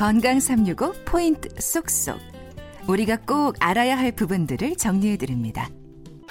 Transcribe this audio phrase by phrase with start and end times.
[0.00, 2.18] 건강 365 포인트 쏙쏙.
[2.88, 5.68] 우리가 꼭 알아야 할 부분들을 정리해 드립니다.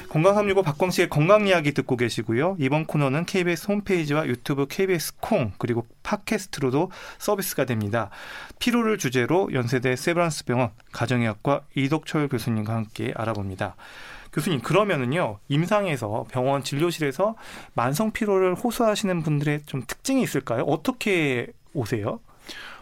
[0.09, 2.55] 건강 365 박광식의 건강 이야기 듣고 계시고요.
[2.57, 6.89] 이번 코너는 KBS 홈페이지와 유튜브 KBS 콩 그리고 팟캐스트로도
[7.19, 8.09] 서비스가 됩니다.
[8.57, 13.75] 피로를 주제로 연세대 세브란스 병원 가정의학과 이덕철 교수님과 함께 알아봅니다.
[14.33, 17.35] 교수님 그러면은요 임상에서 병원 진료실에서
[17.75, 20.63] 만성 피로를 호소하시는 분들의 좀 특징이 있을까요?
[20.63, 22.19] 어떻게 오세요?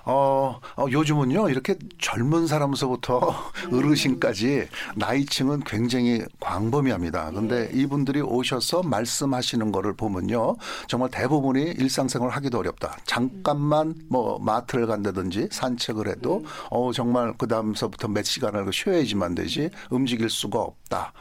[0.09, 3.19] 어, 어, 요즘은요, 이렇게 젊은 사람서부터
[3.73, 7.31] 어르신까지 나이층은 굉장히 광범위합니다.
[7.31, 10.55] 근데 이분들이 오셔서 말씀하시는 거를 보면요,
[10.87, 12.97] 정말 대부분이 일상생활 하기도 어렵다.
[13.05, 19.69] 잠깐만 뭐 마트를 간다든지 산책을 해도 어, 정말 그 다음서부터 몇 시간을 그 쉬어야지만 되지
[19.89, 21.11] 움직일 수가 없다.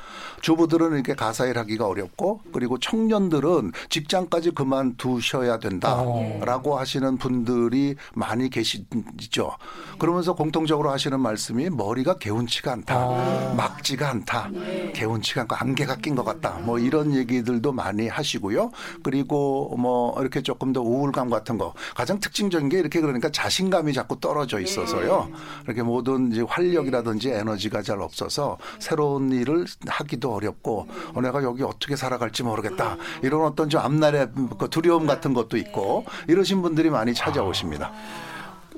[0.43, 8.76] 주부들은 이렇게 가사일 하기가 어렵고 그리고 청년들은 직장까지 그만두셔야 된다라고 하시는 분들이 많이 계시
[9.19, 9.57] 계시죠.
[9.99, 12.95] 그러면서 공통적으로 하시는 말씀이 머리가 개운치가 않다.
[12.97, 13.55] 아.
[13.57, 14.49] 막지가 않다.
[14.53, 14.93] 네.
[14.93, 16.59] 개운치가 않고 안개가 낀 것 같다.
[16.63, 18.71] 뭐 이런 얘기들도 많이 하시고요.
[19.03, 24.19] 그리고 뭐 이렇게 조금 더 우울감 같은 거 가장 특징적인 게 이렇게 그러니까 자신감이 자꾸
[24.21, 25.29] 떨어져 있어서요.
[25.31, 25.37] 네.
[25.65, 31.97] 이렇게 모든 이제 활력이라든지 에너지가 잘 없어서 새로운 일을 하기도 어렵고 어, 내가 여기 어떻게
[31.97, 32.97] 살아갈지 모르겠다.
[33.23, 37.93] 이런 어떤 좀 앞날의 그 두려움 같은 것도 있고 이러신 분들이 많이 찾아오십니다.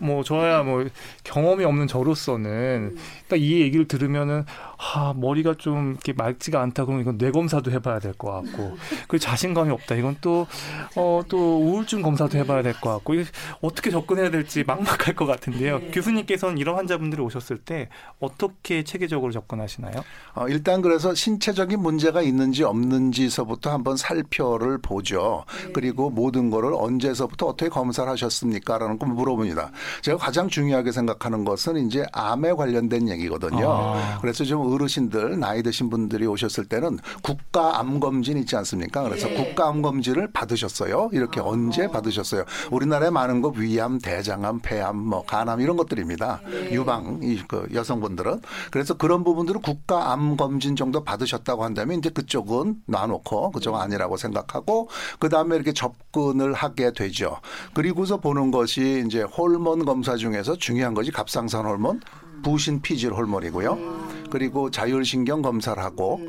[0.00, 0.84] 뭐 저야 뭐
[1.24, 2.96] 경험이 없는 저로서는
[3.28, 4.44] 딱 이 얘기를 들으면은
[4.78, 9.18] 아 머리가 좀 이렇게 맑지가 않다 그러면 이건 뇌 검사도 해봐야 될 것 같고 그
[9.18, 10.46] 자신감이 없다 이건 또어또
[10.96, 13.14] 어, 또 우울증 검사도 해봐야 될 것 같고
[13.60, 15.90] 어떻게 접근해야 될지 막막할 것 같은데요 네.
[15.92, 17.88] 교수님께서는 이런 환자분들이 오셨을 때
[18.20, 20.04] 어떻게 체계적으로 접근하시나요?
[20.34, 25.72] 어, 일단 그래서 신체적인 문제가 있는지 없는지서부터 한번 살펴를 보죠 네.
[25.72, 29.70] 그리고 모든 거를 언제서부터 어떻게 검사를 하셨습니까?라는 걸 물어봅니다.
[30.02, 33.70] 제가 가장 중요하게 생각하는 것은 이제 암에 관련된 얘기거든요.
[33.70, 34.18] 아.
[34.20, 39.02] 그래서 좀 어르신들 나이 드신 분들이 오셨을 때는 국가 암 검진 있지 않습니까?
[39.02, 39.34] 그래서 예.
[39.34, 41.10] 국가 암 검진을 받으셨어요.
[41.12, 41.44] 이렇게 아.
[41.44, 42.44] 언제 받으셨어요?
[42.70, 46.40] 우리나라에 많은 거 위암, 대장암, 폐암, 뭐 간암 이런 것들입니다.
[46.50, 46.72] 예.
[46.72, 53.52] 유방 이그 여성분들은 그래서 그런 부분들은 국가 암 검진 정도 받으셨다고 한다면 이제 그쪽은 놔놓고
[53.52, 54.88] 그쪽은 아니라고 생각하고
[55.18, 57.38] 그 다음에 이렇게 접근을 하게 되죠.
[57.74, 62.00] 그리고서 보는 것이 이제 홀몬 호르몬 검사 중에서 중요한 것이 갑상선 호르몬,
[62.42, 63.78] 부신 피질 호르몬이고요.
[64.30, 66.20] 그리고 자율신경 검사를 하고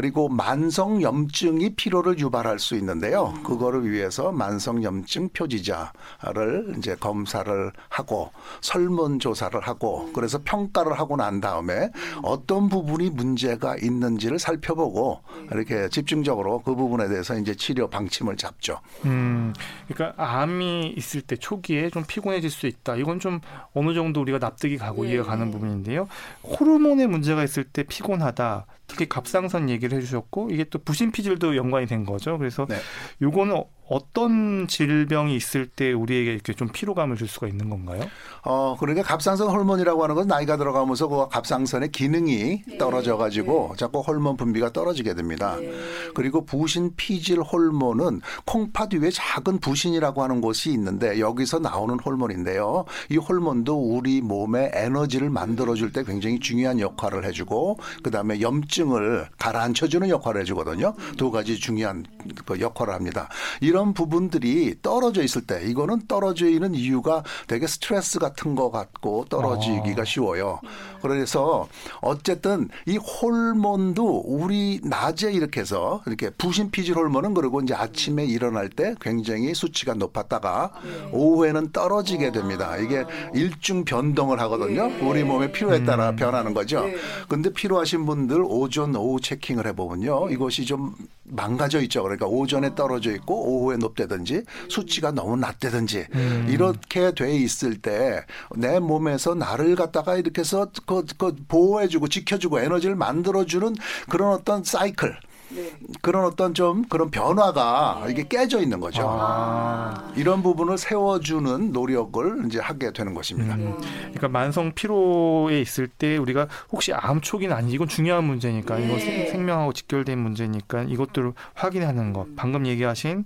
[0.00, 3.34] 그리고 만성 염증이 피로를 유발할 수 있는데요.
[3.44, 11.42] 그거를 위해서 만성 염증 표지자를 이제 검사를 하고 설문 조사를 하고 그래서 평가를 하고 난
[11.42, 11.90] 다음에
[12.22, 15.20] 어떤 부분이 문제가 있는지를 살펴보고
[15.52, 18.80] 이렇게 집중적으로 그 부분에 대해서 이제 치료 방침을 잡죠.
[19.04, 19.52] 음,
[19.86, 22.96] 그러니까 암이 있을 때 초기에 좀 피곤해질 수 있다.
[22.96, 23.40] 이건 좀
[23.74, 25.10] 어느 정도 우리가 납득이 가고 네.
[25.10, 26.08] 이해가 가는 부분인데요.
[26.42, 28.64] 호르몬의 문제가 있을 때 피곤하다.
[28.90, 32.36] 특히 갑상선 얘기를 해주셨고 이게 또 부신 피질도 연관이 된 거죠.
[32.38, 32.76] 그래서 네.
[33.22, 38.02] 요거는 어떤 질병이 있을 때 우리에게 이렇게 좀 피로감을 줄 수가 있는 건가요?
[38.44, 42.78] 어, 그러니까 갑상선 호르몬이라고 하는 건 나이가 들어가면서 그 갑상선의 기능이 네.
[42.78, 43.76] 떨어져 가지고 네.
[43.76, 45.56] 자꾸 호르몬 분비가 떨어지게 됩니다.
[45.56, 45.72] 네.
[46.14, 52.84] 그리고 부신 피질 호르몬은 콩팥 위에 작은 부신이라고 하는 곳이 있는데 여기서 나오는 호르몬인데요.
[53.10, 59.26] 이 호르몬도 우리 몸에 에너지를 만들어 줄 때 굉장히 중요한 역할을 해 주고 그다음에 염증을
[59.40, 60.94] 가라앉혀 주는 역할을 해 주거든요.
[61.16, 62.04] 두 가지 중요한
[62.46, 63.28] 그 역할을 합니다.
[63.60, 69.24] 이런 이런 부분들이 떨어져 있을 때 이거는 떨어져 있는 이유가 되게 스트레스 같은 거 같고
[69.30, 70.04] 떨어지기가 아.
[70.04, 70.60] 쉬워요.
[71.00, 71.66] 그래서
[72.02, 78.68] 어쨌든 이 호르몬도 우리 낮에 이렇게 해서 이렇게 부신 피질 호르몬은 그리고 이제 아침에 일어날
[78.68, 80.72] 때 굉장히 수치가 높았다가
[81.12, 82.76] 오후에는 떨어지게 됩니다.
[82.76, 84.90] 이게 일중 변동을 하거든요.
[85.00, 86.16] 우리 몸의 피로에 따라 음.
[86.16, 86.84] 변하는 거죠.
[87.30, 90.28] 근데 필요하신 분들 오전 오후 체킹을 해보면요.
[90.28, 90.94] 이것이 좀
[91.30, 92.02] 망가져 있죠.
[92.02, 96.46] 그러니까 오전에 떨어져 있고 오후에 높다든지 수치가 너무 낮다든지 음.
[96.48, 98.24] 이렇게 돼 있을 때
[98.56, 103.74] 내 몸에서 나를 갖다가 이렇게 해서 그, 그 보호해주고 지켜주고 에너지를 만들어주는
[104.08, 105.16] 그런 어떤 사이클
[105.52, 105.70] 네.
[106.00, 109.02] 그런 어떤 좀 그런 변화가 이게 깨져 있는 거죠.
[109.04, 110.12] 아.
[110.16, 113.54] 이런 부분을 세워주는 노력을 이제 하게 되는 것입니다.
[113.56, 113.74] 음.
[113.80, 118.86] 그러니까 만성 피로에 있을 때 우리가 혹시 암 초기는 아니 이건 중요한 문제니까 네.
[118.86, 122.26] 이거 생- 생명하고 직결된 문제니까 이것들을 확인하는 것.
[122.36, 123.24] 방금 얘기하신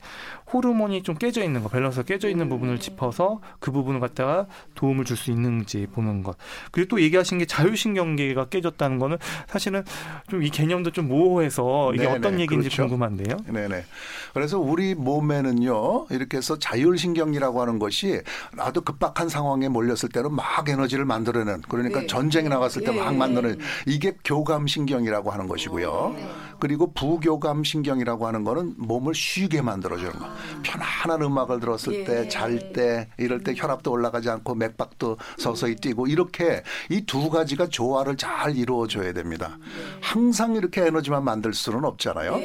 [0.53, 5.15] 호르몬이 좀 깨져 있는 거, 밸런스가 깨져 있는 부분을 짚어서 그 부분을 갖다가 도움을 줄
[5.17, 6.37] 수 있는지 보는 것.
[6.73, 9.19] 그리고 또 얘기하신 게 자율신경계가 깨졌다는 거는
[9.49, 9.83] 사실은
[10.31, 12.83] 좀 이 개념도 좀 모호해서 이게 어떤 얘기인지 그렇죠.
[12.83, 13.37] 궁금한데요.
[13.47, 13.85] 네네.
[14.33, 18.21] 그래서 우리 몸에는요, 이렇게 해서 자율신경이라고 하는 것이
[18.55, 22.07] 나도 급박한 상황에 몰렸을 때는 막 에너지를 만들어내는, 그러니까 네.
[22.07, 23.17] 전쟁에 나갔을 때막 네.
[23.17, 26.17] 만드는 이게 교감신경이라고 하는 것이고요.
[26.61, 30.27] 그리고 부교감신경이라고 하는 거는 몸을 쉬게 만들어주는 거.
[30.63, 32.05] 편안한 음악을 들었을 예.
[32.05, 37.69] 때, 잘 때, 이럴 때 혈압도 올라가지 않고 맥박도 서서히 뛰고 이렇게 이 두 가지가
[37.69, 39.59] 조화를 잘 이루어줘야 됩니다.
[40.01, 42.41] 항상 이렇게 에너지만 만들 수는 없 잖아요.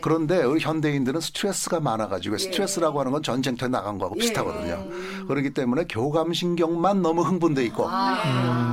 [0.00, 4.88] 그런데 우리 현대인들은 스트레스가 많아가지고 스트레스라고 하는 건 전쟁터에 나간 거하고 비슷하거든요.
[5.28, 7.88] 그렇기 때문에 교감신경만 너무 흥분돼 있고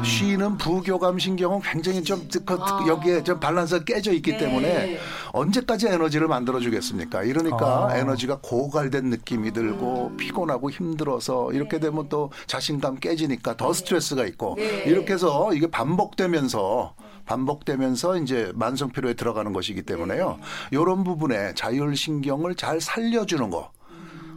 [0.03, 2.57] 쉬는 부교감신경은 굉장히 좀 그,
[2.87, 4.99] 여기에 좀 밸런스가 깨져 있기 때문에
[5.33, 7.23] 언제까지 에너지를 만들어 주겠습니까?
[7.23, 7.97] 이러니까 아.
[7.97, 14.83] 에너지가 고갈된 느낌이 들고 피곤하고 힘들어서 이렇게 되면 또 자신감 깨지니까 더 스트레스가 있고 네.
[14.85, 16.93] 이렇게 해서 이게 반복되면서
[17.25, 20.39] 반복되면서 이제 만성 피로에 들어가는 것이기 때문에요.
[20.71, 23.71] 이런 부분에 자율 신경을 잘 살려주는 거.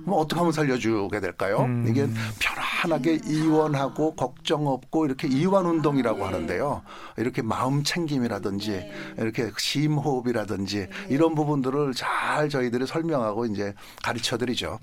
[0.04, 1.60] 그럼 어떻게 하면 살려주게 될까요?
[1.60, 1.86] 음.
[1.88, 2.08] 이게
[2.40, 6.82] 편안하게 이완하고 걱정 없고 이렇게 이완 운동이라고 하는데요.
[7.16, 14.78] 이렇게 마음 챙김이라든지 이렇게 심호흡이라든지 이런 부분들을 잘 저희들이 설명하고 이제 가르쳐 드리죠.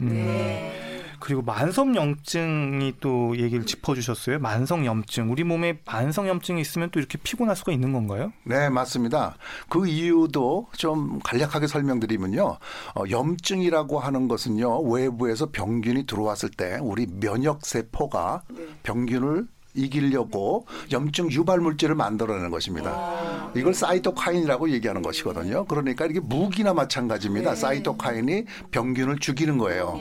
[1.20, 4.40] 그리고 만성염증이 또 얘기를 짚어주셨어요.
[4.40, 5.32] 만성염증.
[5.32, 8.32] 우리 몸에 만성염증이 있으면 또 이렇게 피곤할 수가 있는 건가요?
[8.44, 9.36] 네, 맞습니다.
[9.70, 12.44] 그 이유도 좀 간략하게 설명드리면요.
[12.44, 18.44] 어, 염증이라고 하는 것은요, 외부에서 병균이 들어왔을 때 우리 면역세포가
[18.84, 23.52] 병균을 이기려고 염증 유발 물질을 만들어내는 것입니다.
[23.56, 25.66] 이걸 사이토카인이라고 얘기하는 것이거든요.
[25.66, 27.56] 그러니까 이게 무기나 마찬가지입니다.
[27.56, 30.00] 사이토카인이 병균을 죽이는 거예요.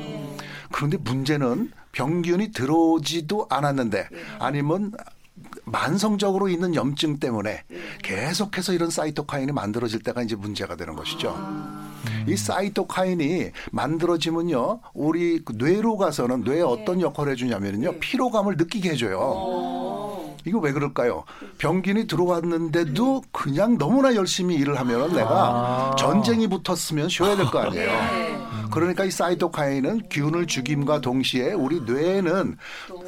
[0.79, 4.09] 그런데 문제는 병균이 들어오지도 않았는데
[4.39, 4.93] 아니면
[5.65, 7.65] 만성적으로 있는 염증 때문에
[8.05, 11.37] 계속해서 이런 사이토카인이 만들어질 때가 이제 문제가 되는 것이죠.
[12.29, 20.37] 이 사이토카인이 만들어지면요, 우리 그 뇌로 가서는 뇌에 어떤 역할을 해주냐면요, 피로감을 느끼게 해줘요.
[20.45, 21.25] 이거 왜 그럴까요?
[21.59, 25.97] 병균이 들어왔는데도 그냥 너무나 열심히 일을 하면 내가 아.
[25.97, 28.38] 전쟁이 붙었으면 쉬어야 될 거 아니에요.
[28.70, 32.56] 그러니까 이 사이토카인은 균을 죽임과 동시에 우리 뇌에는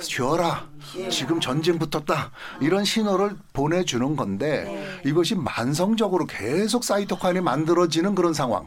[0.01, 0.65] 쉬어라.
[1.11, 2.31] 지금 전쟁 붙었다.
[2.61, 8.67] 이런 신호를 보내주는 건데 이것이 만성적으로 계속 사이토카인이 만들어지는 그런 상황.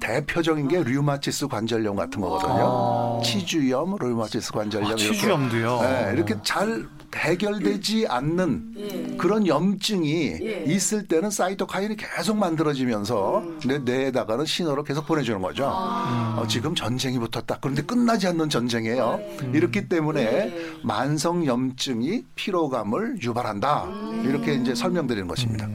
[0.00, 3.22] 대표적인 게 류마티스 관절염 같은 거거든요.
[3.24, 5.04] 치주염, 류마티스 관절염 아, 이렇게.
[5.04, 5.80] 치주염도요?
[5.80, 6.84] 네, 이렇게 잘
[7.14, 10.64] 해결되지 않는 그런 염증이 예.
[10.66, 15.66] 있을 때는 사이토카인이 계속 만들어지면서 내 뇌에다가는 신호를 계속 보내주는 거죠.
[15.66, 17.58] 어, 지금 전쟁이 붙었다.
[17.60, 19.20] 그런데 끝나지 않는 전쟁이에요.
[19.52, 20.52] 이렇기 때문에
[20.82, 23.88] 만성 염증이 피로감을 유발한다.
[24.24, 25.68] 이렇게 이제 설명드리는 것입니다.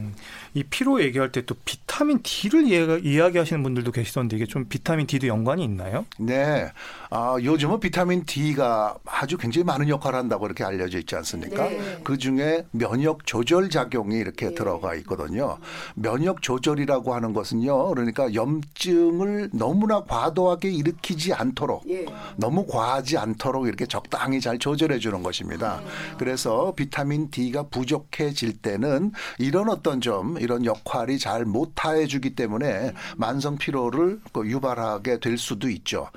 [0.54, 5.06] 이 피로 얘기할 때 또 비타민 D를 이야기, 이야기 하시는 분들도 계시던데 이게 좀 비타민
[5.06, 6.06] D도 연관이 있나요?
[6.18, 6.70] 네.
[7.10, 11.68] 아, 요즘은 비타민 D가 아주 굉장히 많은 역할을 한다고 이렇게 알려져 있지 않습니까?
[11.68, 12.00] 네.
[12.04, 15.58] 그 중에 면역 조절 작용이 이렇게 들어가 있거든요.
[15.94, 17.90] 면역 조절이라고 하는 것은요.
[17.90, 22.06] 그러니까 염증을 너무나 과도하게 일으키지 않도록 예.
[22.34, 25.80] 너무 과하지 않도록 이렇게 적당히 잘 조절해 주는 것입니다.
[26.18, 33.58] 그래서 비타민 D가 부족해질 때는 이런 어떤 좀 이런 역할이 잘 못해 주기 때문에 만성
[33.58, 36.08] 피로를 그 유발하게 될 수도 있죠.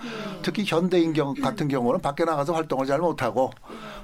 [0.41, 3.51] 특히 현대인 경 같은 경우는 밖에 나가서 활동을 잘 못하고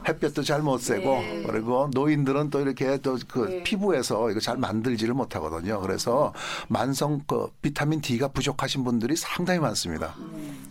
[0.07, 1.43] 햇볕도 잘 못 쐬고 네.
[1.47, 3.63] 그리고 노인들은 또 이렇게 또그 네.
[3.63, 5.79] 피부에서 이거 잘 만들지를 못하거든요.
[5.81, 6.33] 그래서
[6.67, 10.15] 만성 그 비타민 D가 부족하신 분들이 상당히 많습니다.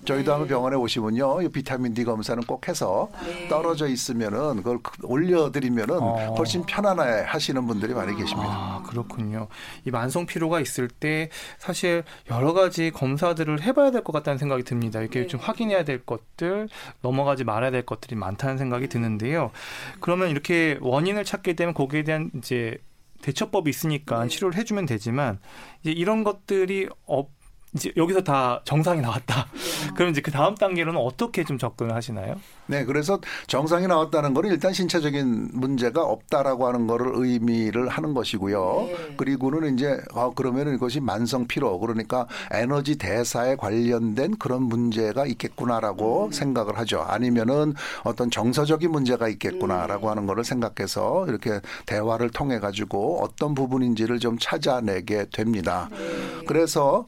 [0.08, 3.46] 저희도 한번 병원에 오시면요, 이 비타민 D 검사는 꼭 해서 네.
[3.48, 6.34] 떨어져 있으면은 그걸 올려드리면은 어.
[6.38, 8.48] 훨씬 편안해 하시는 분들이 많이 계십니다.
[8.50, 9.48] 아, 그렇군요.
[9.84, 15.00] 이 만성 피로가 있을 때 사실 여러 가지 검사들을 해봐야 될 것 같다는 생각이 듭니다.
[15.00, 15.26] 이렇게 네.
[15.26, 16.68] 좀 확인해야 될 것들,
[17.02, 19.50] 넘어가지 말아야 될 것들이 많다는 생각이 드는데요.
[20.00, 22.78] 그러면 이렇게 원인을 찾게 되면 거기에 대한 이제
[23.20, 24.28] 대처법이 있으니까 네.
[24.28, 25.40] 치료를 해주면 되지만
[25.82, 27.28] 이제 이런 것들이 없
[27.74, 29.46] 이제 여기서 다 정상이 나왔다.
[29.94, 32.36] 그럼 이제 그 다음 단계로는 어떻게 좀 접근을 하시나요?
[32.66, 38.88] 네, 그래서 정상이 나왔다는 거는 일단 신체적인 문제가 없다라고 하는 거를 의미를 하는 것이고요.
[38.88, 39.14] 네.
[39.16, 46.30] 그리고는 이제 아 그러면 이것이 만성 피로 그러니까 에너지 대사에 관련된 그런 문제가 있겠구나라고 음.
[46.30, 47.00] 생각을 하죠.
[47.00, 50.10] 아니면은 어떤 정서적인 문제가 있겠구나라고 음.
[50.10, 55.88] 하는 거를 생각해서 이렇게 대화를 통해 가지고 어떤 부분인지를 좀 찾아내게 됩니다.
[55.90, 56.44] 네.
[56.46, 57.06] 그래서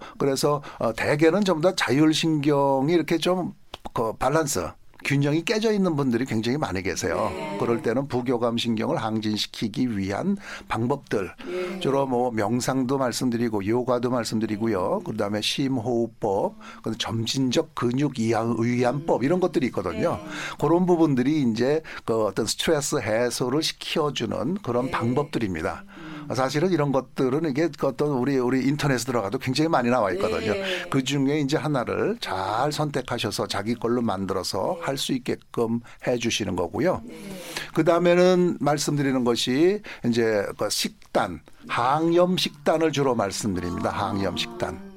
[0.51, 3.53] 그래서 어, 대개는 좀더 자율신경이 이렇게 좀
[3.93, 4.69] 그 밸런스
[5.03, 7.31] 균형이 깨져 있는 분들이 굉장히 많이 계세요.
[7.35, 7.57] 네.
[7.59, 10.37] 그럴 때는 부교감 신경을 항진시키기 위한
[10.69, 11.81] 방법들 네.
[11.81, 15.01] 주로 뭐 명상도 말씀드리고 요가도 말씀드리고요.
[15.05, 16.57] 그다음에 심호흡법,
[16.99, 20.21] 점진적 근육 위안법 이런 것들이 있거든요.
[20.23, 20.31] 네.
[20.61, 24.91] 그런 부분들이 이제 그 어떤 스트레스 해소를 시켜주는 그런 네.
[24.91, 25.85] 방법들입니다.
[26.35, 30.53] 사실은 이런 것들은 이게 그 어떤 우리 우리 인터넷에 들어가도 굉장히 많이 나와 있거든요.
[30.53, 30.87] 네.
[30.91, 37.03] 그 중에 이제 하나를 잘 선택하셔서 자기 걸로 만들어서 할수 있게끔 해 주시는 거고요.
[37.05, 37.15] 네.
[37.75, 43.91] 그 다음에는 말씀드리는 것이 이제 그 식단, 항염 식단을 주로 말씀드립니다.
[43.91, 44.90] 항염 식단.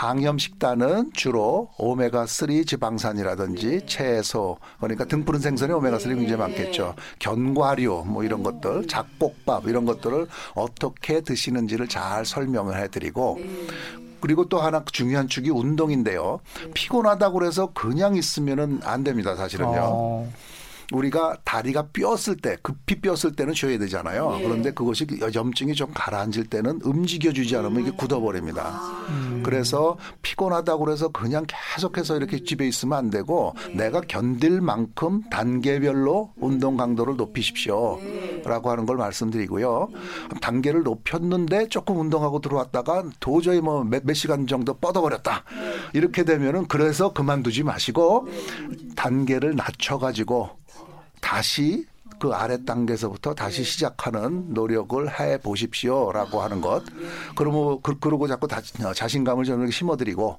[0.00, 6.94] 항염 식단은 주로 오메가 3 지방산이라든지 채소 그러니까 등푸른 생선에 오메가 3 굉장히 많겠죠.
[7.18, 13.40] 견과류 뭐 이런 것들, 잡곡밥 이런 것들을 어떻게 드시는지를 잘 설명을 해드리고
[14.20, 16.40] 그리고 또 하나 중요한 축이 운동인데요.
[16.72, 19.80] 피곤하다고 그래서 그냥 있으면은 안 됩니다, 사실은요.
[19.82, 20.32] 어.
[20.92, 24.30] 우리가 다리가 뼈었을 때 급히 뼈었을 때는 쉬어야 되잖아요.
[24.38, 24.42] 네.
[24.44, 28.80] 그런데 그것이 염증이 좀 가라앉을 때는 움직여주지 않으면 이게 굳어버립니다.
[29.08, 29.42] 음.
[29.44, 33.84] 그래서 피곤하다고 그래서 그냥 계속해서 이렇게 집에 있으면 안 되고 네.
[33.84, 37.98] 내가 견딜 만큼 단계별로 운동 강도를 높이십시오.
[38.44, 39.88] 라고 하는 걸 말씀드리고요.
[40.40, 45.44] 단계를 높였는데 조금 운동하고 들어왔다가 도저히 뭐 몇 몇 시간 정도 뻗어버렸다.
[45.92, 48.28] 이렇게 되면은 그래서 그만두지 마시고
[48.96, 50.59] 단계를 낮춰가지고
[51.30, 51.86] 다시
[52.18, 56.82] 그 아래 단계에서부터 다시 시작하는 노력을 해 보십시오라고 하는 것.
[57.36, 58.60] 그러면 그, 그러고 자꾸 다,
[58.92, 60.38] 자신감을 저는 심어드리고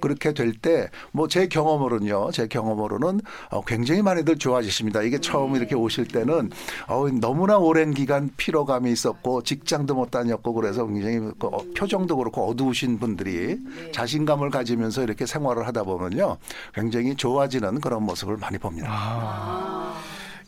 [0.00, 2.30] 그렇게 될 때 뭐 제 경험으로는요.
[2.32, 5.02] 제 경험으로는 어, 굉장히 많이들 좋아지십니다.
[5.02, 6.50] 이게 처음 이렇게 오실 때는
[6.86, 12.48] 어, 너무나 오랜 기간 피로감이 있었고 직장도 못 다녔고 그래서 굉장히 그 어, 표정도 그렇고
[12.48, 13.58] 어두우신 분들이
[13.92, 16.36] 자신감을 가지면서 이렇게 생활을 하다 보면요.
[16.74, 18.88] 굉장히 좋아지는 그런 모습을 많이 봅니다.
[18.88, 19.94] 아.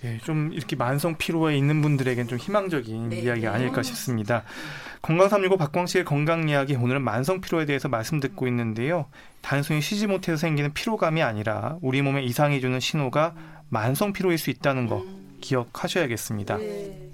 [0.05, 3.21] 예, 좀 이렇게 만성 피로에 있는 분들에겐 좀 희망적인 네.
[3.21, 4.45] 이야기 아닐까 싶습니다.
[5.01, 9.07] 건강 365 박광식의 건강 이야기 오늘은 만성 피로에 대해서 말씀 듣고 있는데요.
[9.41, 13.35] 단순히 쉬지 못해서 생기는 피로감이 아니라 우리 몸에 이상이 주는 신호가
[13.71, 15.05] 만성 피로일 수 있다는 거
[15.41, 16.59] 기억하셔야겠습니다.
[16.59, 17.11] 네.